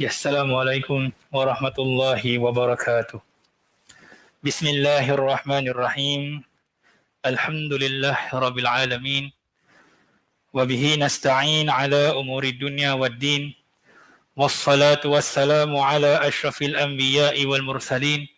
[0.00, 3.20] السلام عليكم ورحمة الله وبركاته.
[4.40, 6.40] بسم الله الرحمن الرحيم.
[7.28, 9.32] الحمد لله رب العالمين.
[10.56, 13.52] وبه نستعين على أمور الدنيا والدين.
[14.36, 18.28] والصلاة والسلام على أشرف الأنبياء والمرسلين.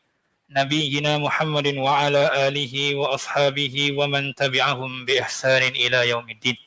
[0.50, 6.63] نبينا محمد وعلى آله وأصحابه ومن تبعهم بإحسان إلى يوم الدين.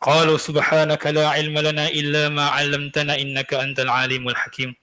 [0.00, 4.74] قالوا سبحانك لا علم لنا إلا ما علمتنا إنك أنت العليم الحكيم.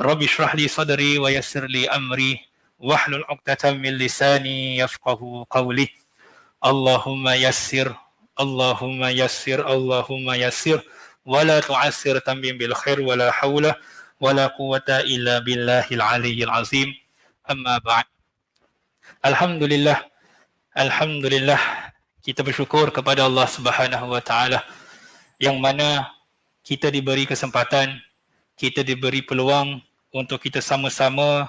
[0.00, 2.40] رب اشرح لي صدري ويسر لي أمري.
[2.78, 5.88] واحلل عقدة من لساني يفقه قولي.
[6.64, 7.96] اللهم يسر
[8.40, 10.80] اللهم يسر اللهم يسر.
[11.24, 13.72] ولا تعسر تنبين بالخير ولا حول
[14.20, 16.94] ولا قوة إلا بالله العلي العظيم.
[17.50, 18.04] أما بعد.
[19.24, 20.04] الحمد لله
[20.78, 21.87] الحمد لله.
[22.28, 24.60] Kita bersyukur kepada Allah Subhanahu Wa Taala
[25.40, 26.12] yang mana
[26.60, 27.96] kita diberi kesempatan,
[28.52, 29.80] kita diberi peluang
[30.12, 31.48] untuk kita sama-sama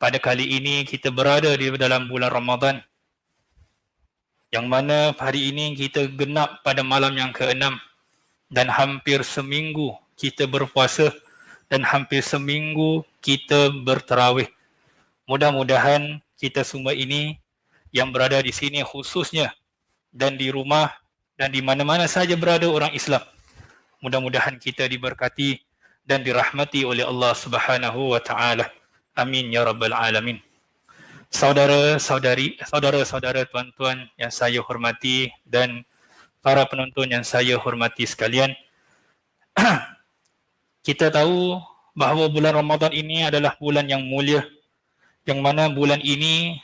[0.00, 2.80] pada kali ini kita berada di dalam bulan Ramadan
[4.48, 7.76] yang mana hari ini kita genap pada malam yang keenam
[8.48, 11.12] dan hampir seminggu kita berpuasa
[11.68, 14.48] dan hampir seminggu kita berterawih.
[15.28, 17.36] Mudah-mudahan kita semua ini
[17.92, 19.52] yang berada di sini khususnya
[20.10, 20.90] dan di rumah
[21.38, 23.22] dan di mana-mana saja berada orang Islam.
[24.02, 25.62] Mudah-mudahan kita diberkati
[26.04, 28.68] dan dirahmati oleh Allah Subhanahu wa taala.
[29.14, 30.38] Amin ya rabbal alamin.
[31.30, 35.86] Saudara-saudari, saudara-saudara tuan-tuan yang saya hormati dan
[36.42, 38.50] para penonton yang saya hormati sekalian.
[40.86, 41.60] kita tahu
[41.94, 44.42] bahawa bulan Ramadan ini adalah bulan yang mulia
[45.28, 46.58] yang mana bulan ini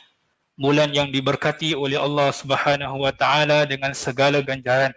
[0.57, 4.93] bulan yang diberkati oleh Allah Subhanahu wa taala dengan segala ganjaran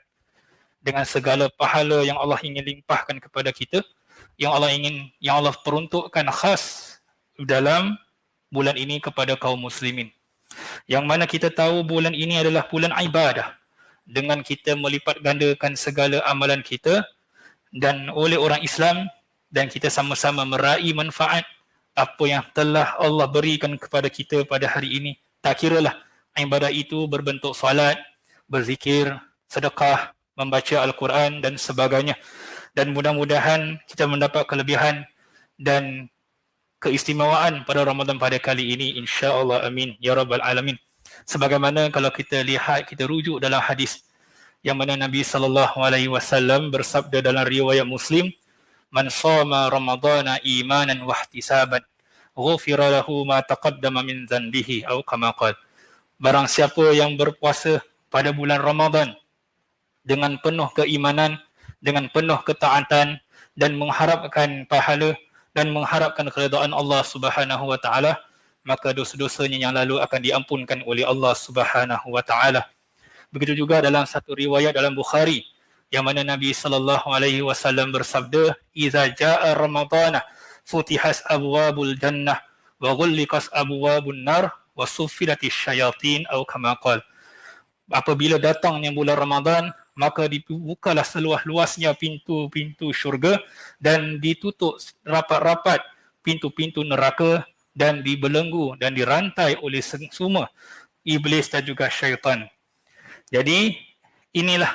[0.80, 3.84] dengan segala pahala yang Allah ingin limpahkan kepada kita
[4.40, 6.96] yang Allah ingin yang Allah peruntukkan khas
[7.36, 8.00] dalam
[8.48, 10.08] bulan ini kepada kaum muslimin.
[10.90, 13.54] Yang mana kita tahu bulan ini adalah bulan ibadah
[14.08, 17.06] dengan kita melipat gandakan segala amalan kita
[17.70, 19.06] dan oleh orang Islam
[19.54, 21.46] dan kita sama-sama meraih manfaat
[21.94, 25.96] apa yang telah Allah berikan kepada kita pada hari ini tak kiralah
[26.40, 28.00] ibadah itu berbentuk solat,
[28.48, 29.12] berzikir,
[29.52, 32.16] sedekah, membaca Al-Quran dan sebagainya.
[32.72, 35.04] Dan mudah-mudahan kita mendapat kelebihan
[35.60, 36.08] dan
[36.80, 40.80] keistimewaan pada Ramadan pada kali ini insya-Allah amin ya rabbal alamin.
[41.28, 44.00] Sebagaimana kalau kita lihat kita rujuk dalam hadis
[44.64, 48.32] yang mana Nabi sallallahu alaihi wasallam bersabda dalam riwayat Muslim
[48.92, 51.84] man shoma ramadana imanan wa ihtisaban
[52.36, 55.58] ghufira lahu ma taqaddama min dhanbihi atau kama qala
[56.20, 57.80] barang siapa yang berpuasa
[58.12, 59.16] pada bulan Ramadan
[60.04, 61.38] dengan penuh keimanan
[61.80, 63.22] dengan penuh ketaatan
[63.56, 65.16] dan mengharapkan pahala
[65.56, 68.20] dan mengharapkan keridaan Allah Subhanahu wa taala
[68.68, 72.68] maka dosa-dosanya yang lalu akan diampunkan oleh Allah Subhanahu wa taala.
[73.34, 75.46] Begitu juga dalam satu riwayat dalam Bukhari
[75.90, 80.22] yang mana Nabi sallallahu alaihi wasallam bersabda iza jaa ramadhana
[80.70, 82.38] futihas abwabul jannah
[82.78, 87.02] wa ghulliqas abwabun nar wa suffilatis syayatin atau kama qal
[87.90, 93.42] apabila datangnya bulan Ramadan maka dibukalah seluas-luasnya pintu-pintu syurga
[93.82, 95.82] dan ditutup rapat-rapat
[96.22, 97.44] pintu-pintu neraka
[97.74, 100.48] dan dibelenggu dan dirantai oleh semua
[101.04, 102.48] iblis dan juga syaitan.
[103.28, 103.76] Jadi
[104.32, 104.72] inilah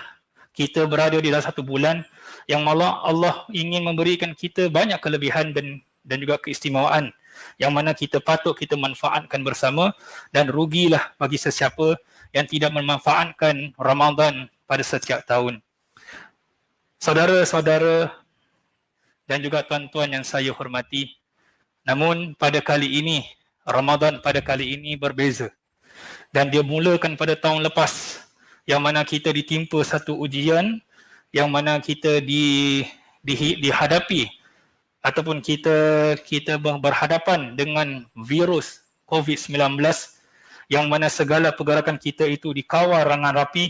[0.54, 2.06] kita berada di dalam satu bulan
[2.46, 7.10] yang malah Allah ingin memberikan kita banyak kelebihan dan dan juga keistimewaan
[7.58, 9.90] yang mana kita patut kita manfaatkan bersama
[10.30, 11.98] dan rugilah bagi sesiapa
[12.30, 15.58] yang tidak memanfaatkan Ramadan pada setiap tahun.
[17.02, 18.14] Saudara-saudara
[19.26, 21.18] dan juga tuan-tuan yang saya hormati,
[21.82, 23.26] namun pada kali ini
[23.64, 25.50] Ramadan pada kali ini berbeza.
[26.34, 28.13] Dan dia mulakan pada tahun lepas
[28.64, 30.80] yang mana kita ditimpa satu ujian
[31.34, 32.82] yang mana kita di,
[33.20, 34.30] di dihadapi
[35.04, 35.76] ataupun kita
[36.24, 39.76] kita berhadapan dengan virus COVID-19
[40.72, 43.68] yang mana segala pergerakan kita itu dikawal dengan rapi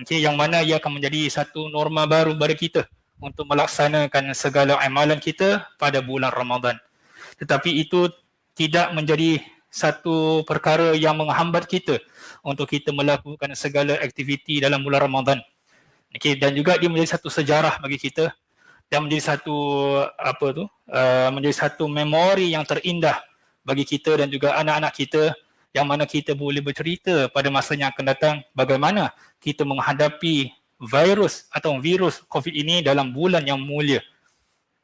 [0.00, 2.88] okay, yang mana ia akan menjadi satu norma baru bagi kita
[3.20, 6.76] untuk melaksanakan segala amalan kita pada bulan Ramadan.
[7.40, 8.08] Tetapi itu
[8.56, 9.40] tidak menjadi
[9.76, 12.00] satu perkara yang menghambat kita
[12.40, 15.38] untuk kita melakukan segala aktiviti dalam bulan Ramadan.
[16.16, 18.32] Okay, dan juga dia menjadi satu sejarah bagi kita
[18.88, 19.56] dan menjadi satu
[20.16, 23.20] apa tu uh, menjadi satu memori yang terindah
[23.60, 25.36] bagi kita dan juga anak-anak kita
[25.76, 29.12] yang mana kita boleh bercerita pada masa yang akan datang bagaimana
[29.44, 34.00] kita menghadapi virus atau virus COVID ini dalam bulan yang mulia.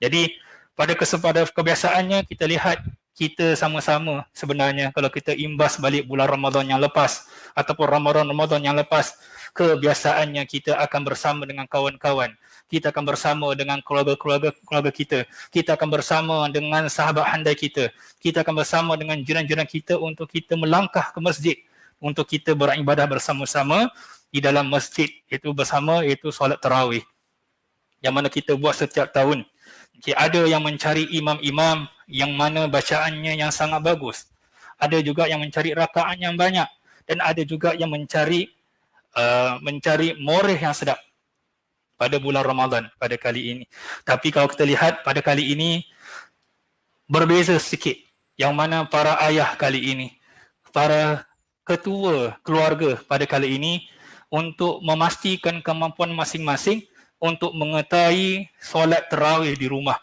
[0.02, 0.36] Jadi
[0.76, 6.80] pada kesempatan kebiasaannya kita lihat kita sama-sama sebenarnya kalau kita imbas balik bulan Ramadan yang
[6.80, 9.12] lepas ataupun Ramadan-Ramadan yang lepas
[9.52, 12.32] kebiasaannya kita akan bersama dengan kawan-kawan.
[12.72, 15.28] Kita akan bersama dengan keluarga-keluarga keluarga kita.
[15.52, 17.92] Kita akan bersama dengan sahabat handai kita.
[18.16, 21.56] Kita akan bersama dengan jiran-jiran kita untuk kita melangkah ke masjid.
[22.00, 23.92] Untuk kita beribadah bersama-sama
[24.32, 27.04] di dalam masjid itu bersama itu solat tarawih.
[28.00, 29.44] Yang mana kita buat setiap tahun.
[30.00, 34.28] Okay, ada yang mencari imam-imam yang mana bacaannya yang sangat bagus.
[34.76, 36.68] Ada juga yang mencari rakaat yang banyak
[37.08, 38.52] dan ada juga yang mencari
[39.16, 41.00] uh, mencari moreh yang sedap
[41.96, 43.64] pada bulan Ramadan pada kali ini.
[44.04, 45.88] Tapi kalau kita lihat pada kali ini
[47.08, 47.96] berbeza sedikit.
[48.36, 50.08] Yang mana para ayah kali ini,
[50.72, 51.28] para
[51.68, 53.86] ketua keluarga pada kali ini
[54.32, 56.82] untuk memastikan kemampuan masing-masing
[57.20, 60.00] untuk mengetahui solat terawih di rumah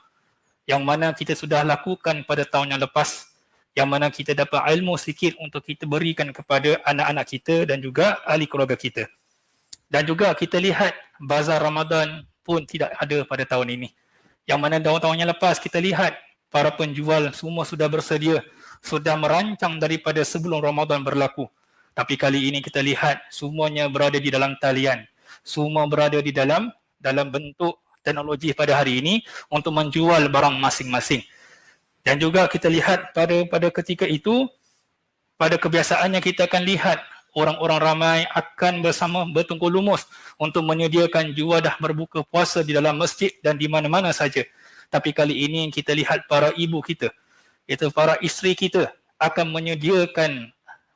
[0.70, 3.26] yang mana kita sudah lakukan pada tahun yang lepas
[3.74, 8.46] yang mana kita dapat ilmu sikit untuk kita berikan kepada anak-anak kita dan juga ahli
[8.46, 9.10] keluarga kita.
[9.90, 13.90] Dan juga kita lihat bazar Ramadan pun tidak ada pada tahun ini.
[14.46, 16.14] Yang mana tahun-tahun yang lepas kita lihat
[16.54, 18.46] para penjual semua sudah bersedia,
[18.86, 21.50] sudah merancang daripada sebelum Ramadan berlaku.
[21.98, 25.02] Tapi kali ini kita lihat semuanya berada di dalam talian.
[25.42, 26.70] Semua berada di dalam
[27.02, 29.22] dalam bentuk teknologi pada hari ini
[29.54, 31.22] untuk menjual barang masing-masing.
[32.02, 34.50] Dan juga kita lihat pada pada ketika itu
[35.38, 37.00] pada kebiasaannya kita akan lihat
[37.38, 40.10] orang-orang ramai akan bersama bertungkul lumus
[40.42, 44.44] untuk menyediakan juadah berbuka puasa di dalam masjid dan di mana-mana saja.
[44.90, 47.14] Tapi kali ini kita lihat para ibu kita,
[47.70, 48.90] itu para isteri kita
[49.22, 50.50] akan menyediakan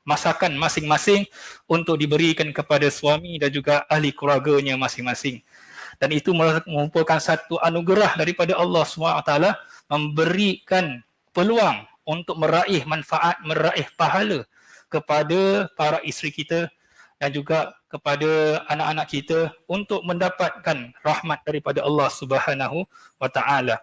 [0.03, 1.29] masakan masing-masing
[1.69, 5.39] untuk diberikan kepada suami dan juga ahli keluarganya masing-masing
[6.01, 6.33] dan itu
[6.67, 9.31] merupakan satu anugerah daripada Allah SWT
[9.89, 11.01] memberikan
[11.33, 14.43] peluang untuk meraih manfaat, meraih pahala
[14.91, 16.69] kepada para isteri kita
[17.17, 22.85] dan juga kepada anak-anak kita untuk mendapatkan rahmat daripada Allah Subhanahu
[23.17, 23.79] wa taala.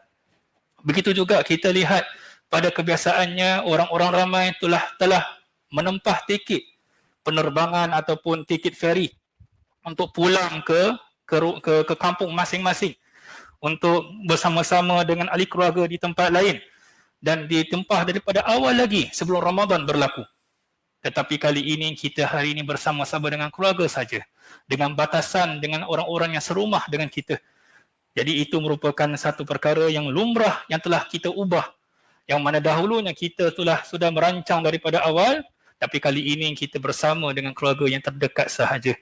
[0.84, 2.04] Begitu juga kita lihat
[2.50, 5.22] pada kebiasaannya orang-orang ramai telah telah
[5.70, 6.66] menempah tiket
[7.22, 9.08] penerbangan ataupun tiket feri
[9.86, 10.92] untuk pulang ke
[11.30, 12.98] ke, ke, ke kampung masing-masing
[13.62, 16.58] untuk bersama-sama dengan ahli keluarga di tempat lain
[17.22, 20.26] dan ditempah daripada awal lagi sebelum Ramadan berlaku.
[21.00, 24.20] Tetapi kali ini kita hari ini bersama-sama dengan keluarga saja
[24.68, 27.40] dengan batasan dengan orang-orang yang serumah dengan kita.
[28.12, 31.72] Jadi itu merupakan satu perkara yang lumrah yang telah kita ubah.
[32.28, 35.40] Yang mana dahulunya kita telah sudah merancang daripada awal
[35.80, 38.92] tapi kali ini kita bersama dengan keluarga yang terdekat sahaja.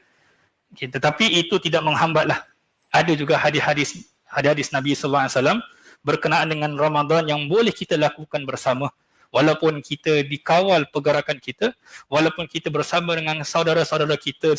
[0.75, 2.45] Okay, tetapi itu tidak menghambatlah.
[2.93, 5.59] Ada juga hadis-hadis hadis Nabi sallallahu alaihi wasallam
[6.05, 8.93] berkenaan dengan Ramadan yang boleh kita lakukan bersama
[9.33, 11.73] walaupun kita dikawal pergerakan kita
[12.09, 14.57] walaupun kita bersama dengan saudara-saudara kita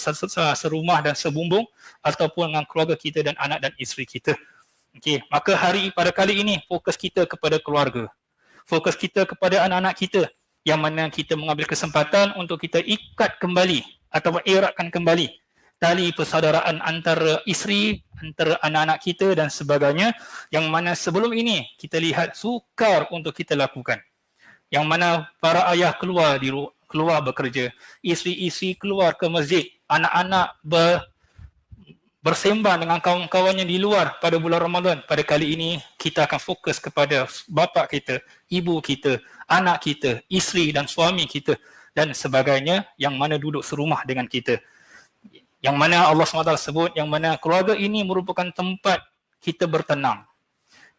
[0.58, 1.66] serumah dan sebumbung
[2.06, 4.34] ataupun dengan keluarga kita dan anak dan isteri kita.
[4.98, 8.10] Okey, maka hari pada kali ini fokus kita kepada keluarga.
[8.66, 10.22] Fokus kita kepada anak-anak kita
[10.66, 15.30] yang mana kita mengambil kesempatan untuk kita ikat kembali atau eratkan kembali
[15.80, 20.14] tali persaudaraan antara isteri, antara anak-anak kita dan sebagainya.
[20.52, 24.04] Yang mana sebelum ini kita lihat sukar untuk kita lakukan.
[24.69, 26.54] Yang mana para ayah keluar di
[26.86, 27.74] keluar bekerja,
[28.06, 31.06] isteri-isteri keluar ke masjid, anak-anak ber,
[32.19, 34.98] bersembang dengan kawan-kawannya di luar pada bulan Ramadan.
[35.06, 38.21] Pada kali ini kita akan fokus kepada bapa kita,
[38.52, 41.57] ibu kita, anak kita, isteri dan suami kita
[41.94, 42.90] dan sebagainya.
[42.98, 44.57] Yang mana duduk serumah dengan kita
[45.59, 49.04] yang mana Allah SWT sebut yang mana keluarga ini merupakan tempat
[49.44, 50.23] kita bertenang.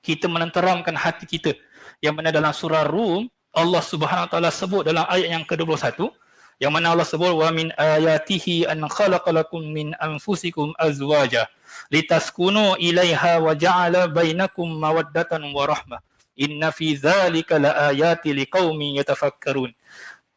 [0.00, 1.52] Kita menenteramkan hati kita.
[2.00, 6.12] Yang mana dalam surah Rum Allah Subhanahu Wa Taala sebut dalam ayat yang ke-21
[6.60, 11.48] yang mana Allah sebut wa min ayatihi an khalaqalakum min anfusikum azwaja
[11.88, 16.04] litaskunu ilaiha wa ja'ala bainakum mawaddatan wa rahmah.
[16.36, 19.72] Inna fi dzalika laayati liqaumin yatafakkarun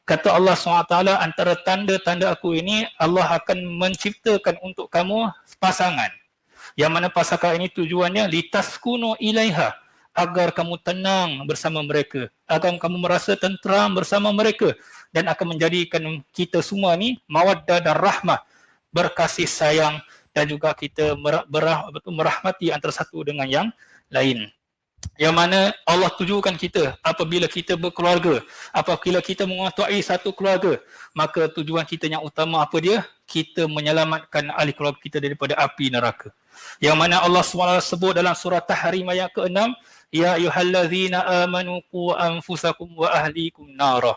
[0.03, 6.11] kata Allah SWT antara tanda-tanda aku ini Allah akan menciptakan untuk kamu pasangan.
[6.75, 9.75] Yang mana pasangan ini tujuannya litaskunu ilaiha
[10.13, 14.77] agar kamu tenang bersama mereka agar kamu merasa tenteram bersama mereka
[15.09, 18.45] dan akan menjadikan kita semua ni mawaddah dan rahmah
[18.93, 19.97] berkasih sayang
[20.29, 23.67] dan juga kita merah, merah, merahmati antara satu dengan yang
[24.13, 24.53] lain
[25.13, 28.41] yang mana Allah tujukan kita apabila kita berkeluarga,
[28.73, 30.81] apabila kita menguasai satu keluarga,
[31.13, 33.05] maka tujuan kita yang utama apa dia?
[33.29, 36.33] Kita menyelamatkan ahli keluarga kita daripada api neraka.
[36.77, 39.57] Yang mana Allah SWT sebut dalam surah Tahrim ayat ke-6,
[40.13, 44.13] Ya ayuhallazina amanu qu anfusakum wa ahlikum nara.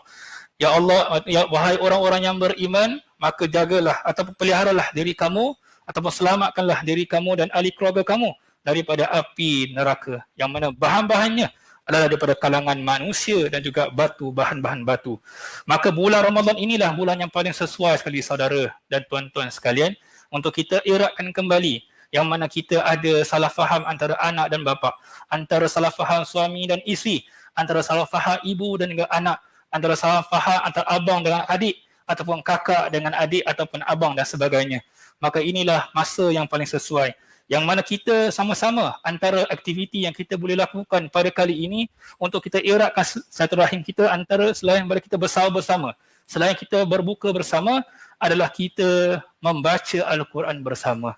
[0.61, 5.57] Ya Allah, ya, wahai orang-orang yang beriman, maka jagalah ataupun peliharalah diri kamu
[5.89, 8.33] ataupun selamatkanlah diri kamu dan ahli keluarga kamu
[8.67, 11.47] daripada api neraka yang mana bahan-bahannya
[11.87, 15.15] adalah daripada kalangan manusia dan juga batu, bahan-bahan batu.
[15.63, 19.95] Maka bulan Ramadan inilah bulan yang paling sesuai sekali saudara dan tuan-tuan sekalian
[20.27, 24.91] untuk kita irakkan kembali yang mana kita ada salah faham antara anak dan bapa,
[25.31, 27.23] antara salah faham suami dan isteri,
[27.55, 29.39] antara salah faham ibu dan juga anak,
[29.71, 34.83] antara salah faham antara abang dengan adik ataupun kakak dengan adik ataupun abang dan sebagainya.
[35.23, 37.15] Maka inilah masa yang paling sesuai
[37.47, 41.87] yang mana kita sama-sama antara aktiviti yang kita boleh lakukan pada kali ini
[42.19, 45.95] untuk kita eratkan satu rahim kita antara selain daripada kita bersama-bersama
[46.27, 47.83] selain kita berbuka bersama
[48.19, 51.15] adalah kita membaca Al-Quran bersama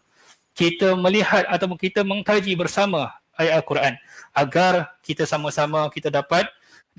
[0.54, 3.94] kita melihat ataupun kita mengkaji bersama ayat Al-Quran
[4.36, 6.46] agar kita sama-sama kita dapat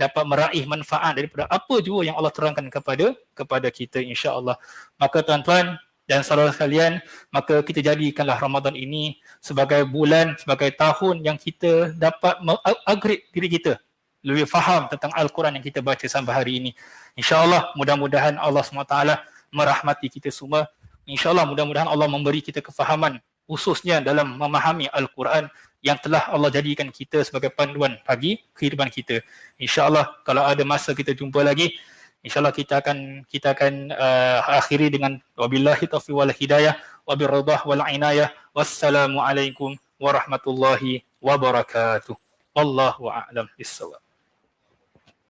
[0.01, 4.57] dapat meraih manfaat daripada apa jua yang Allah terangkan kepada kepada kita insya-Allah.
[4.97, 5.77] Maka tuan-tuan
[6.11, 6.99] dan saudara sekalian,
[7.31, 12.43] maka kita jadikanlah Ramadan ini sebagai bulan, sebagai tahun yang kita dapat
[12.83, 13.79] upgrade diri kita.
[14.27, 16.71] Lebih faham tentang Al-Quran yang kita baca sampai hari ini.
[17.15, 19.23] InsyaAllah mudah-mudahan Allah SWT
[19.55, 20.67] merahmati kita semua.
[21.07, 25.47] InsyaAllah mudah-mudahan Allah memberi kita kefahaman khususnya dalam memahami Al-Quran
[25.79, 29.23] yang telah Allah jadikan kita sebagai panduan bagi kehidupan kita.
[29.63, 31.71] InsyaAllah kalau ada masa kita jumpa lagi,
[32.27, 36.77] insyaallah kita akan kita akan uh, akhiri dengan wabillahi taufiq wal hidayah
[37.09, 38.33] wabirradah wal inayah.
[38.51, 42.19] Wassalamu alaikum warahmatullahi wabarakatuh.
[42.51, 44.10] Wallahu a'lam bissawab